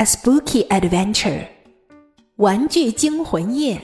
[0.00, 1.46] A Spooky Adventure，
[2.36, 3.80] 玩具惊魂夜。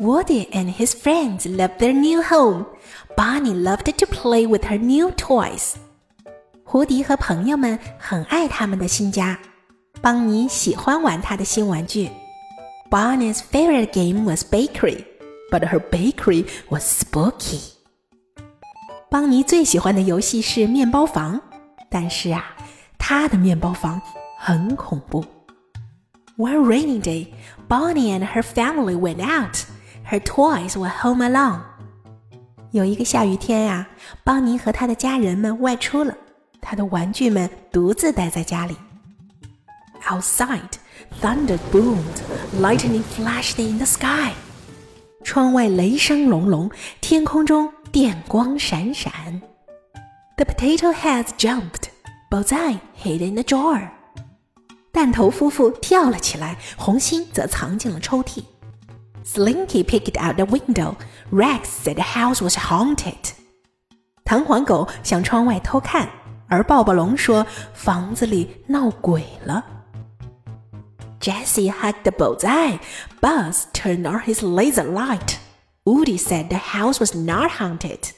[0.00, 2.64] Woody and his friends loved their new home.
[3.14, 5.74] Bonnie loved to play with her new toys.
[6.64, 9.38] 胡迪和朋友们很爱他们的新家。
[10.00, 12.10] 邦尼喜欢玩他的新玩具。
[12.90, 15.04] Bonnie's favorite game was bakery,
[15.50, 17.60] but her bakery was spooky.
[19.10, 21.38] 邦尼最喜欢的游戏是面包房，
[21.90, 22.56] 但是啊，
[22.98, 24.00] 他的面包房
[24.37, 25.25] 很恐怖。
[26.37, 27.33] One rainy day,
[27.67, 29.65] Bonnie and her family went out.
[30.05, 31.61] Her toys were home alone.
[32.71, 33.89] 有一个下雨天呀、啊，
[34.23, 36.15] 邦尼和他的家人们外出了，
[36.61, 38.77] 他的玩具们独自待在家里。
[40.07, 40.73] Outside,
[41.19, 42.21] thunder boomed,
[42.61, 44.33] lightning flashed in the sky.
[45.23, 46.69] 窗外雷声隆隆，
[47.01, 49.41] 天空中电光闪闪。
[50.37, 51.89] The potato heads jumped.
[52.29, 53.89] Bullseye hid in the drawer.
[54.97, 58.43] 弹头夫妇跳了起来，红心则藏进了抽屉。
[59.23, 60.95] Slinky peeked out the window.
[61.29, 63.33] Rex said the house was haunted.
[64.23, 66.09] 弹簧狗向窗外偷看，
[66.47, 69.63] 而抱抱龙说房子里闹鬼了。
[71.19, 72.79] Jessie hugged the bullseye.
[73.21, 75.35] Buzz turned on his laser light.
[75.83, 78.13] Woody said the house was not haunted.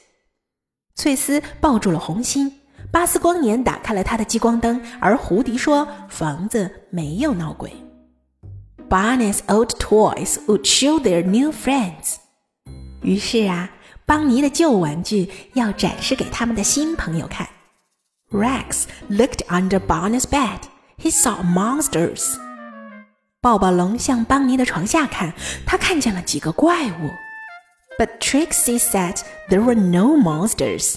[0.94, 2.59] 翠丝抱住了红心，
[2.92, 7.72] 巴斯光年打开了他的激光灯，而胡迪说房子没有闹鬼。
[8.88, 12.16] Bonnie's old toys would show their new friends。
[13.02, 13.70] 于是啊，
[14.04, 17.48] 邦尼的旧玩具要展示给他们的新朋友看。
[18.32, 20.60] Rex looked under Bonnie's bed.
[20.98, 22.36] He saw monsters.
[23.40, 25.32] 抱抱龙向邦尼的床下看，
[25.64, 27.10] 他看见了几个怪物。
[27.98, 30.96] But Trixie said there were no monsters.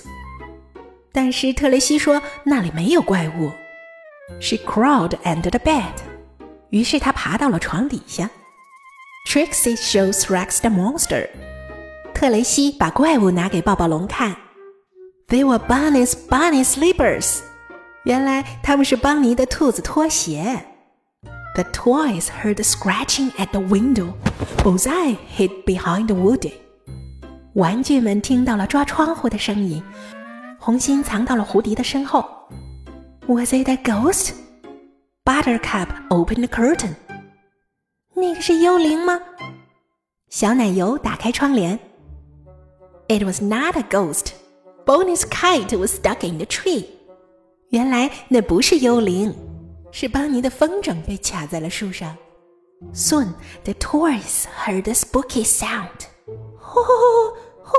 [1.14, 3.52] 但是特雷西说那里没有怪物。
[4.42, 5.94] She crawled under the bed，
[6.72, 8.30] 于是她爬到了床底下。
[9.30, 11.30] Trixie shows Rex the monster，
[12.14, 14.36] 特雷西把怪物拿给暴暴龙看。
[15.28, 17.40] They were Bonnie's bunny slippers，
[18.04, 20.66] 原来他们是邦尼的兔子拖鞋。
[21.56, 24.14] The toys heard scratching at the window.
[24.58, 26.54] Bullseye hid behind Woody.
[27.54, 29.84] 玩具们听到了抓窗户的声音
[30.63, 32.25] 红心藏到了胡迪的身后。
[33.27, 34.33] Was it a ghost?
[35.25, 36.95] Buttercup opened the curtain.
[38.15, 39.21] 那个是幽灵吗？
[40.31, 41.79] 小奶油打开窗帘。
[43.09, 44.33] It was not a ghost.
[44.85, 46.87] Bonnie's kite was stuck in the tree.
[47.71, 49.35] 原来那不是幽灵，
[49.93, 52.17] 是邦尼的风筝被卡在了树上。
[52.95, 56.09] Soon the toys heard a spooky sound.
[56.59, 57.33] 呼呼呼
[57.65, 57.79] 呼呼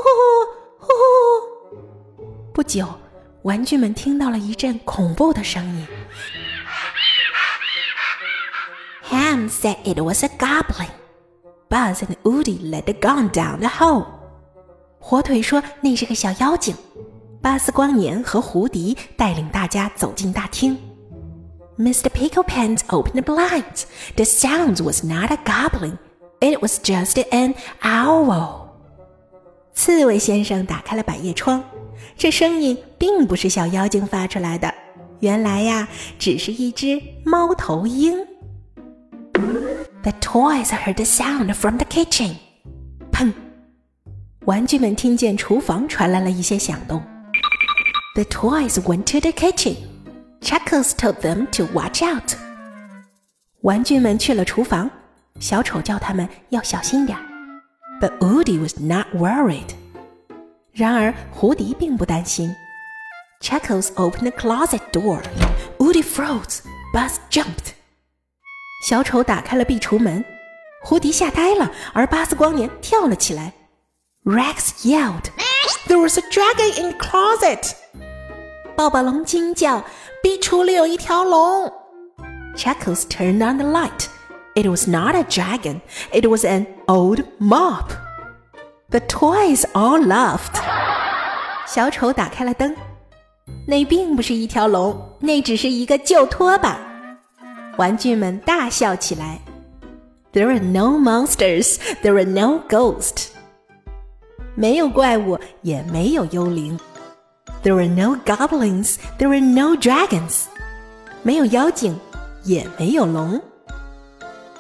[0.80, 0.88] 呼呼！
[0.88, 0.94] 不
[2.67, 2.87] 久，
[3.43, 5.87] 玩具们听到了一阵恐怖的声音。
[9.11, 10.89] Ham said it was a goblin.
[11.69, 14.07] Buzz and Woody let the gun down the hole.
[14.99, 16.75] 火腿说那是个小妖精。
[17.43, 20.79] 巴斯光年和胡迪带领大家走进大厅。
[21.79, 22.09] Mr.
[22.09, 23.85] Pickle Pants opened the blinds.
[24.17, 25.99] The sounds was not a goblin.
[26.41, 28.69] It was just an owl.
[29.75, 31.63] 刺猬先生打开了百叶窗，
[32.17, 34.73] 这声音并不是小妖精发出来的，
[35.21, 35.89] 原来呀，
[36.19, 38.27] 只是一只猫头鹰。
[40.03, 42.37] The toys heard the sound from the kitchen.
[43.11, 43.33] 砰！
[44.45, 47.03] 玩具们听见厨房传来了一些响动。
[48.15, 49.77] The toys went to the kitchen.
[50.41, 52.37] Chuckles told them to watch out.
[53.63, 54.91] 玩具们去了厨房，
[55.41, 57.25] 小丑叫他们要小心点儿。
[58.01, 59.71] But Woody was not worried.
[60.74, 62.56] 然而胡迪并不担心。
[63.42, 65.22] Chuckles opened the closet door.
[65.78, 66.60] Woody froze.
[66.94, 67.74] Buzz jumped.
[68.88, 70.24] 小丑打开了壁橱门，
[70.84, 73.54] 胡迪吓呆了，而巴斯光年跳了起来。
[74.24, 75.26] Rex yelled,
[75.88, 77.74] "There was a dragon in the closet!"
[78.76, 79.84] 抱抱龙惊叫，
[80.24, 81.72] 壁橱里有一条龙。
[82.56, 84.08] Chuckles turned on the light.
[84.56, 85.82] It was not a dragon.
[86.12, 87.92] It was an old mop.
[88.95, 90.63] The toys all laughed.
[91.67, 92.73] 小丑打开了灯。
[93.67, 96.79] 那并不是一条龙，那只是一个旧拖把。
[97.77, 99.41] 玩具们大笑起来。
[100.33, 103.31] There are no monsters, there are no ghosts.
[104.55, 106.79] 没有怪物，也没有幽灵。
[107.65, 109.81] There are no goblins, there are no dragons.
[109.81, 110.43] dragons。
[111.25, 111.99] 没有妖精，
[112.45, 113.43] 也没有龙。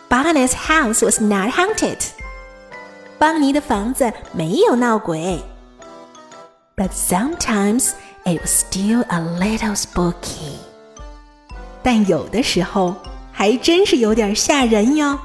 [0.08, 1.98] Bonnie's house was not haunted。
[3.24, 5.40] 邦尼的房子没有闹鬼。
[6.76, 7.92] But sometimes
[8.26, 10.58] it was still a little spooky.
[11.82, 12.94] 但有的时候
[13.32, 15.18] 还真是有点吓人哟。